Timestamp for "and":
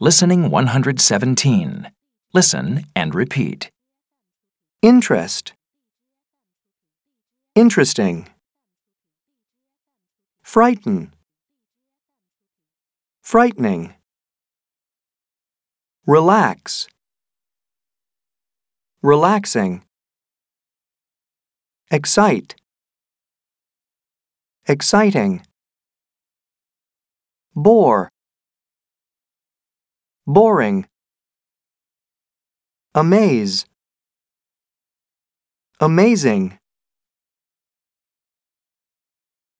2.94-3.16